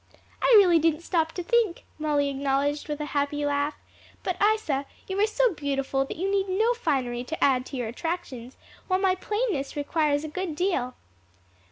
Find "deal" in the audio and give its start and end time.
10.55-10.95